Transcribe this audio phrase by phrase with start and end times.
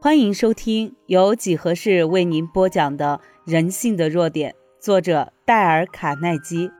[0.00, 6.70] 欢迎收听由几何式为您播讲的《人性的弱点》，作者戴尔·卡耐基。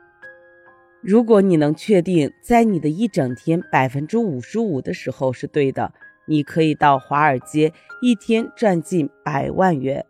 [1.03, 5.93] 如果你能确定在你的一整天百分之五十五的时候是对的，
[6.29, 10.07] 你可以到华尔街一天赚进百万元。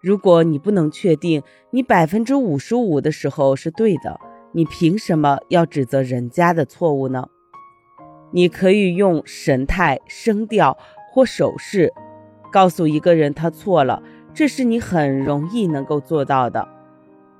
[0.00, 4.18] 如果你不能确定你百分之五十五的时候是对的，
[4.52, 7.28] 你凭什么要指责人家的错误呢？
[8.32, 10.78] 你可以用神态、声调
[11.12, 11.92] 或手势。
[12.56, 14.02] 告诉一个人他错了，
[14.32, 16.66] 这是你很容易能够做到的。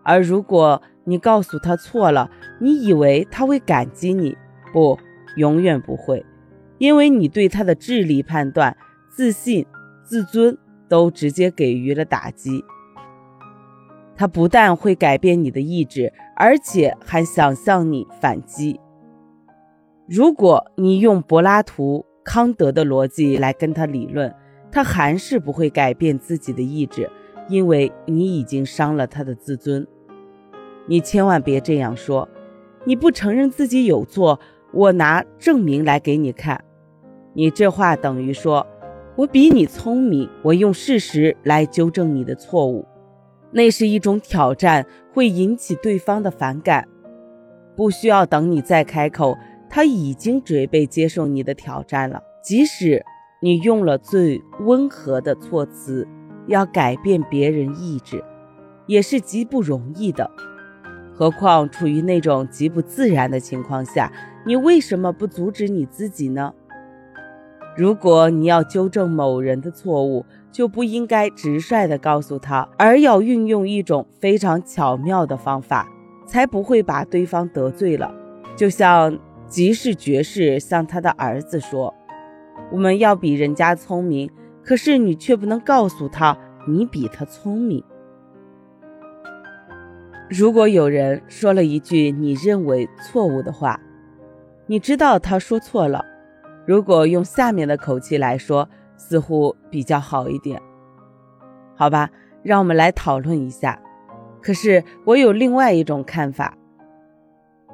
[0.03, 2.31] 而如果你告诉他错了，
[2.61, 4.37] 你以为他会感激你？
[4.75, 4.99] 不，
[5.37, 6.23] 永远不会，
[6.77, 8.77] 因为你对他的智力判断、
[9.09, 9.65] 自信、
[10.05, 12.63] 自尊都直接给予了打击。
[14.15, 18.79] 他不但会改变你的意志，而且还想向你反击。
[20.07, 24.35] 如果你用柏拉图、康德的逻辑来跟他理论，
[24.71, 27.11] 他还是不会改变自己的意志，
[27.49, 29.87] 因为你已经伤了他的自尊。
[30.87, 32.29] 你千万别这样说，
[32.85, 34.39] 你不承认自己有错，
[34.73, 36.63] 我拿证明来给你看。
[37.33, 38.67] 你这话等于说，
[39.17, 42.87] 我比你聪明，我用事实来纠正你的错误。
[43.51, 46.87] 那是一种挑战，会引起对方的反感。
[47.75, 49.37] 不需要等你再开口，
[49.69, 53.05] 他已经准备接受你的挑战了，即使。
[53.47, 56.05] 你用了最温和的措辞，
[56.49, 58.25] 要改变别人意志，
[58.87, 60.29] 也是极不容易的。
[61.15, 64.13] 何况处于那种极不自然的情况下，
[64.45, 66.53] 你为什么不阻止你自己呢？
[67.77, 75.89] 如果你要纠正某人的错误，就不应该直率地告诉他，而要运用一种非常巧妙的方法，
[76.27, 78.13] 才不会把对方得罪了。
[78.57, 79.17] 就像
[79.47, 81.95] 吉士爵士向他的儿子说。
[82.71, 84.31] 我们要比人家聪明，
[84.65, 86.37] 可是你却不能告诉他
[86.67, 87.83] 你比他聪明。
[90.29, 93.81] 如果有人说了一句你认为错误的话，
[94.67, 96.05] 你知道他说错了。
[96.67, 100.61] 如果用下面的口气来说，似乎比较好一点。
[101.77, 102.11] 好吧，
[102.43, 103.81] 让我们来讨论一下。
[104.43, 106.59] 可是我有另外一种看法，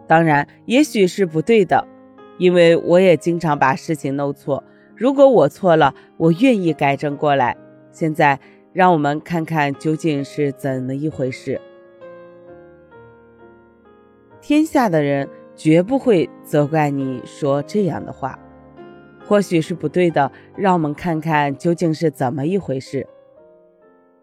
[0.07, 1.89] 当然也许是不对的，
[2.37, 4.63] 因为我也经常把事情弄错。
[5.03, 7.57] 如果我错了，我愿意改正过来。
[7.91, 8.39] 现在，
[8.73, 11.61] 让我们看看究竟是怎么一回事。
[14.41, 18.39] 天下的人绝不会责怪你说这样的话，
[19.27, 20.31] 或许是不对的。
[20.55, 23.05] 让我们看看究竟是怎么一回事。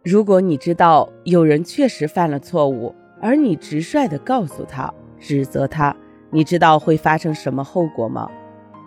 [0.06, 5.94] 如果你知道有人确实犯了错误，而你直率的告诉他、指责他，
[6.32, 8.32] 你知道会发生什么后果吗？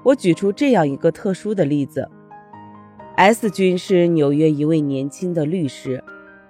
[0.05, 2.09] 我举出这样一个特殊的例子
[3.17, 6.03] ：S 君是纽约一位年轻的律师，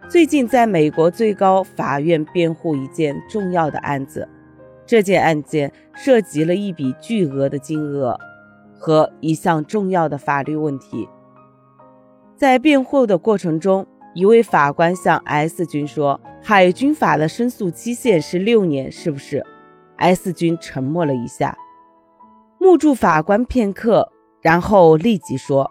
[0.08, 4.26] 最近在美国最高法院辩护一件重要的案子。
[4.86, 8.18] 这件案件涉及了一笔巨额的金额
[8.74, 11.08] 和一项重要的法律问题。
[12.36, 19.44] 在辩护的过程中，一位法官向 S 君说：“海军法的申诉期限是六年，是不是
[19.98, 21.56] ？”S 君沉默了一下。
[22.62, 25.68] 目住法官片刻，然后立即说：“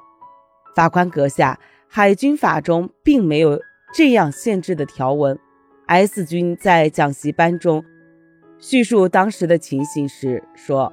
[0.75, 1.57] 法官阁下，
[1.87, 3.57] 海军法中并没有
[3.93, 5.39] 这样限制的条文。
[5.87, 7.81] ”S 君在讲习班中
[8.59, 10.91] 叙述当时的情形时说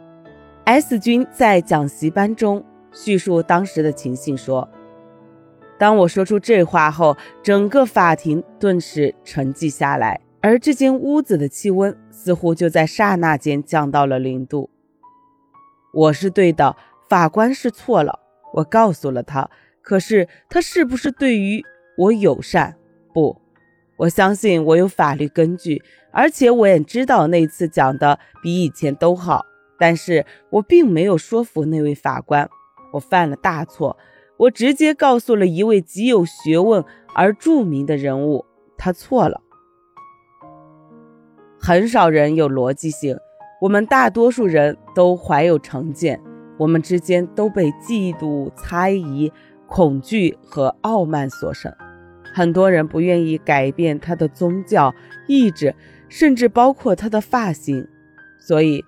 [0.66, 4.68] ：“S 君在讲习班中叙述当时的情形说，
[5.80, 14.70] 当我说出这话后，整个法庭顿时沉寂下来，而这间屋子的气温似乎就在刹那间降到了零度。”
[15.92, 16.76] 我是对的，
[17.08, 18.20] 法官是错了。
[18.54, 19.50] 我告诉了他，
[19.82, 21.64] 可是他是不是对于
[21.96, 22.76] 我友善？
[23.12, 23.40] 不，
[23.96, 25.82] 我相信我有法律根据，
[26.12, 29.44] 而且我也知道那次讲的比以前都好。
[29.78, 32.48] 但是我并没有说服那位法官，
[32.92, 33.96] 我犯了大错。
[34.36, 36.84] 我直接告诉了一位极有学问
[37.14, 38.44] 而著名的人物，
[38.76, 39.40] 他错了。
[41.60, 43.18] 很少人有逻辑性。
[43.60, 46.20] 我们大多数人都怀有成见，
[46.58, 49.32] 我们之间都被嫉妒、猜疑、
[49.66, 51.72] 恐惧和傲慢所胜。
[52.32, 54.94] 很多人不愿意改变他的宗教
[55.26, 55.74] 意志，
[56.08, 57.84] 甚至包括他的发型。
[58.38, 58.84] 所以，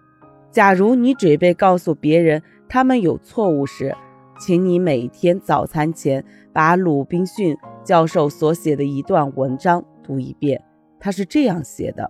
[0.52, 3.92] 假如你准备告诉别人他们有错误时，
[4.38, 10.62] 请你每天早餐前把鲁滨逊教授所写的一段文章读一遍。
[11.00, 12.08] 他是这样写的。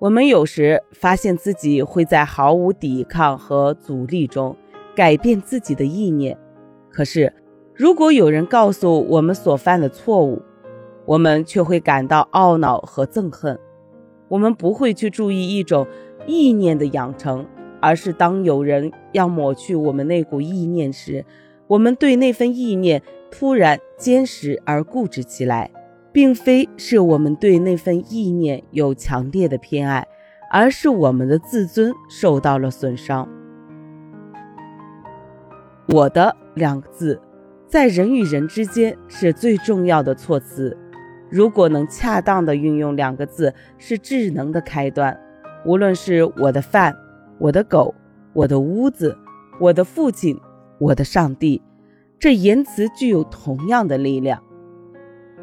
[0.00, 4.56] 我们有时发现自己会在毫无抵抗和阻力中
[4.94, 6.38] 改变自己的意念，
[6.88, 7.32] 可是，
[7.74, 10.40] 如果有人告诉我们所犯的错误，
[11.04, 13.58] 我们却会感到懊恼和憎恨。
[14.28, 15.84] 我们不会去注意一种
[16.28, 17.44] 意念的养成，
[17.80, 21.24] 而是当有人要抹去我们那股意念时，
[21.66, 23.02] 我们对那份意念
[23.32, 25.72] 突然坚实而固执起来，
[26.18, 30.04] 并非是我们对那份意念有强烈的偏爱，
[30.50, 33.28] 而是我们的自尊受到了损伤。
[35.86, 37.20] 我的两个字，
[37.68, 40.76] 在人与人之间是最重要的措辞。
[41.30, 45.16] 如果能恰当的运用两个字，是智能的开端。
[45.64, 46.96] 无论是我的饭、
[47.38, 47.94] 我的狗、
[48.32, 49.16] 我的屋子、
[49.60, 50.36] 我的父亲、
[50.80, 51.62] 我的上帝，
[52.18, 54.42] 这言辞具有同样的力量。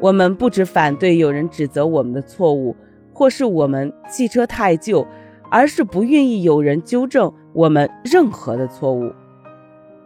[0.00, 2.76] 我们不只反对有人指责我们的错误，
[3.12, 5.06] 或是我们汽车太旧，
[5.50, 9.12] 而是不愿意有人纠正我们任何的错误。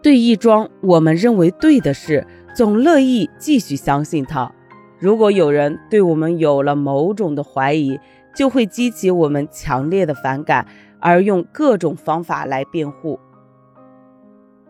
[0.03, 4.51] 对一桩我们认为对的事，总乐意继续相信它。
[4.99, 7.99] 如果有人对我们有了某种的怀疑，
[8.35, 10.67] 就会激起我们强烈的反感，
[11.01, 13.19] 而用各种方法来辩护。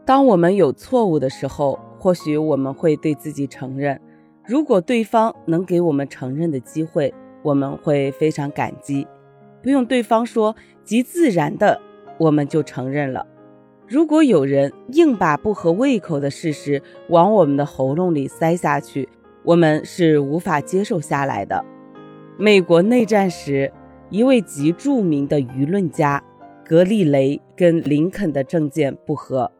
[0.06, 4.00] 当我们有错误的时候，或许我们会对自己承认。
[4.50, 9.06] 如果对方能给我们承认的机会，我们会非常感激。
[9.62, 11.80] 不用对方说，极自然的，
[12.18, 13.24] 我们就承认了。
[13.86, 19.08] 如果有人硬把不合胃口的事实往我们的喉咙里塞下去，
[19.44, 21.64] 我们是无法接受下来的。
[22.36, 23.72] 美国内战时，
[24.08, 26.20] 一位极著名的舆论家
[26.66, 29.52] 格利雷跟林肯的政见不合，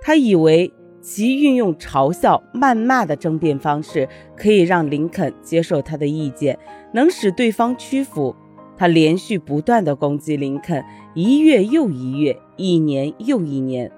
[0.00, 0.72] 他以为
[1.06, 6.58] 其运用嘲笑、谩骂的争辩方式可以让林肯接受他的意见，
[6.92, 8.34] 能使对方屈服。
[8.76, 13.88] 他连续不断地攻击林肯，一月又一月，一年又一年。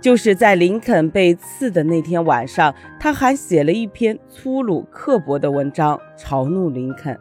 [0.00, 7.16] 就是在林肯被刺的那天晚上，他还写了一篇粗鲁刻薄的文章，嘲弄林肯。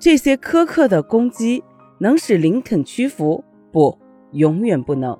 [0.00, 1.62] 这些苛刻的攻击
[1.98, 3.44] 能使林肯屈服？
[3.70, 3.96] 不，
[4.32, 5.16] 永远不能。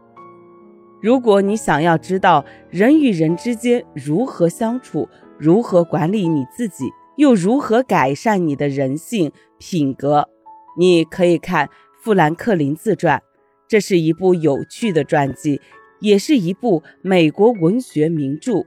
[1.04, 5.06] 如果你想要知道人与人之间如何相处，
[5.36, 6.86] 如何管理你自己，
[7.18, 10.26] 又如何改善你的人性品格，
[10.78, 11.66] 你可以看
[12.00, 13.18] 《富兰克林自传》，
[13.68, 15.60] 这是一部有趣的传记。
[16.00, 18.64] 也是一部美国文学名著。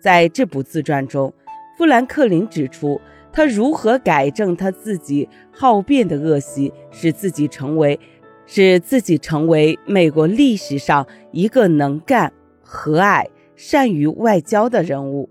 [0.00, 1.32] 在这部自传中，
[1.76, 3.00] 富兰克林指出
[3.32, 8.00] 他如何改正他自己好辩的恶习，使自己成为
[8.48, 15.30] 使自己成为美国历史上一个能干、和蔼、善于外交的人物。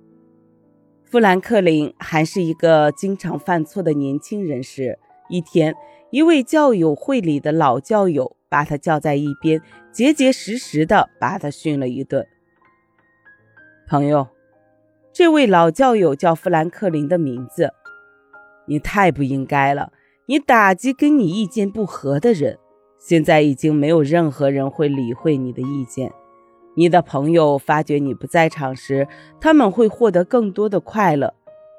[1.03, 4.97] 富兰克林还是一个经常犯错的年轻人时，
[5.29, 5.75] 一天，
[6.11, 8.37] 一位教友会里的老教友。
[8.49, 9.61] 把他叫在一边，
[9.91, 12.25] 结结实实的把他训了一顿。
[13.89, 14.29] 朋友，
[15.11, 17.73] 这位老教友叫富兰克林的名字，
[18.65, 19.91] 你太不应该了！
[20.27, 22.57] 你打击跟你意见不合的人，
[23.07, 26.11] 现在已经没有任何人会理会你的意见。
[26.75, 29.07] 你的朋友发觉你不在场时，
[29.39, 31.33] 他们会获得更多的快乐。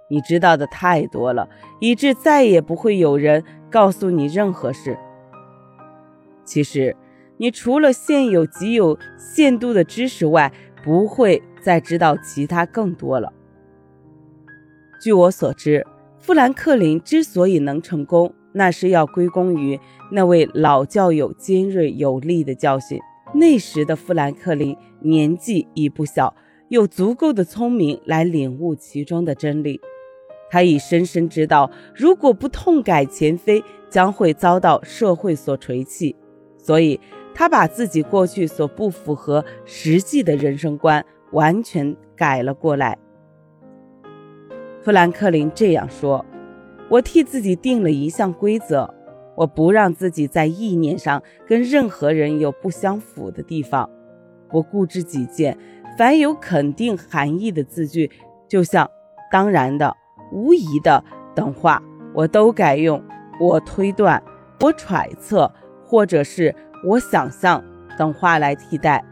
[0.08, 1.46] 你知道的太多了，
[1.80, 4.98] 以致再也不会有人告诉你任何事。
[6.46, 6.96] 其实，
[7.36, 10.50] 你除了现有极有限度的知识外，
[10.82, 13.30] 不会再知道其他更多了。
[14.98, 19.78] 据我所知，富兰克林之所以能成功，那是要归功于
[20.10, 22.98] 那位老教友尖锐有力的教训。
[23.34, 26.34] 那时的富兰克林年纪已不小，
[26.68, 29.80] 有足够的聪明来领悟其中的真理。
[30.50, 36.16] 他已深深知道，如果不痛改前非，将会遭到社会所垂弃。
[36.56, 36.98] 所以，
[37.34, 42.96] 他把自己过去所不符合实际的人生观完全改了过来。
[44.80, 46.24] 富兰克林这样说
[46.88, 48.92] ：“我替自己定了一项规则，
[49.36, 53.88] 我不让自己在意念上跟任何人有不相符的地方。
[54.50, 55.56] 我固执己见，
[55.98, 58.10] 凡有肯定含义的字句，
[58.48, 58.90] 就像
[59.30, 59.94] ‘当然的
[60.32, 61.04] ’‘无疑的’
[61.36, 61.82] 等话，
[62.14, 63.02] 我都改用
[63.38, 64.22] ‘我推断
[64.60, 65.52] ’‘我揣测’。”
[65.90, 66.54] 或者是
[66.84, 67.64] 我想象
[67.96, 69.02] 等话来替代。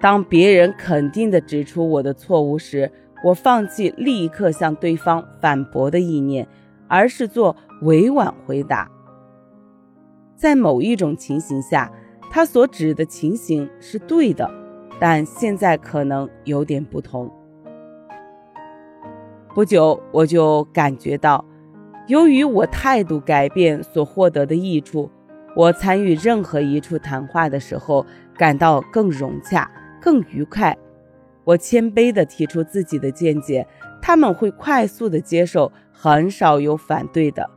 [0.00, 2.90] 当别人肯定地指出我的错误时，
[3.22, 6.48] 我放弃立刻向对方反驳的意念，
[6.88, 8.90] 而是做委婉回答。
[10.34, 11.90] 在某一种情形下，
[12.30, 14.50] 他所指的情形是对的，
[15.00, 17.30] 但现在可能有点不同。
[19.54, 21.42] 不久，我就感觉到，
[22.06, 25.10] 由于我态度改变所获得的益处。
[25.56, 28.04] 我参与任何一处谈话的时候，
[28.36, 29.70] 感到更融洽、
[30.02, 30.76] 更愉快。
[31.44, 33.66] 我谦卑地提出自己的见解，
[34.00, 37.50] 他们会快速的接受，很少有反对的。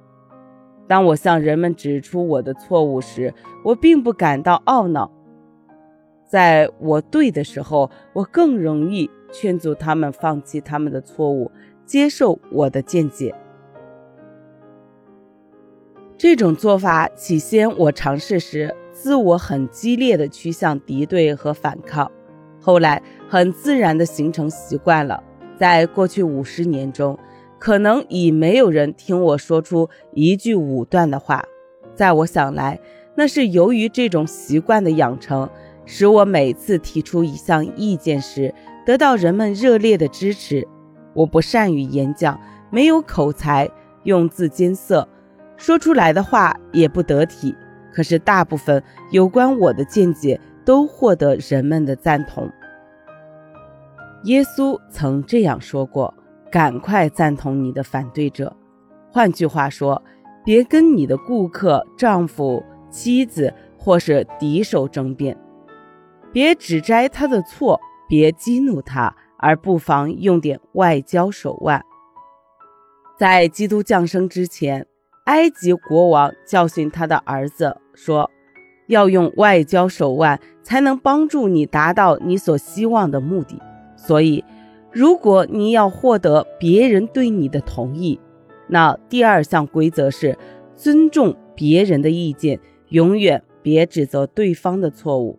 [0.88, 5.12] 当我向人们指出我的错误时，我并不感到懊恼。
[6.26, 11.52] 在我对的时候，我更容易劝阻他们放弃他们的错误，
[11.86, 13.36] 接受我的见解。
[16.18, 22.12] 这种做法起先我尝试时，自我很激烈的趋向敌对和反抗，
[22.60, 25.24] 后来很自然的形成习惯了。
[25.60, 27.20] 在过去五十年中，
[27.60, 31.44] 可能已没有人听我说出一句武断的话。
[31.94, 32.80] 在我想来，
[33.16, 35.50] 那是由于这种习惯的养成。
[35.86, 38.54] 使我每次提出一项意见时，
[38.86, 40.68] 得到人们热烈的支持。
[41.16, 42.40] 我不善于演讲，
[42.70, 43.68] 没有口才，
[44.04, 45.10] 用字艰涩，
[45.58, 47.56] 说出来的话也不得体。
[47.92, 52.48] 可是大部分有关我的见解都获得人们的赞同。
[54.24, 56.14] 耶稣曾这样说过
[56.52, 58.54] ：“赶快赞同你的反对者。”
[59.10, 60.04] 换句话说，
[60.44, 65.38] 别跟你的顾客、丈夫、妻子或是敌手争辩。
[66.32, 71.84] 别指摘他的错，别激怒他，而不妨用点外交手腕。
[73.18, 74.86] 在基督降生之前，
[75.26, 78.30] 埃及国王教训他的儿子说
[78.88, 83.62] ：“要用外交手腕，才能帮助你达到你所希望的目的。
[84.06, 84.44] 所以，
[84.92, 88.20] 如果你要获得别人对你的同意，
[88.68, 90.38] 那第二项规则是
[90.76, 95.38] 尊重别人的意见，永远别指责对方的错误。”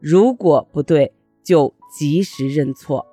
[0.00, 1.12] 如果不对，
[1.44, 3.06] 就及时认错。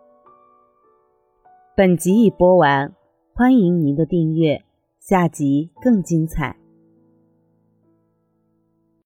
[1.76, 2.94] 本集已播完，
[3.34, 4.64] 欢迎您的订阅，
[5.00, 6.56] 下集更精彩。